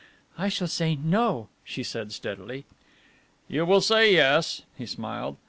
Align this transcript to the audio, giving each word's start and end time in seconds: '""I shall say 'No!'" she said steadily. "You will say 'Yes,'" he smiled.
'""I 0.39 0.49
shall 0.49 0.67
say 0.67 0.95
'No!'" 0.95 1.47
she 1.63 1.83
said 1.83 2.11
steadily. 2.11 2.65
"You 3.47 3.67
will 3.67 3.81
say 3.81 4.11
'Yes,'" 4.15 4.63
he 4.75 4.87
smiled. 4.87 5.37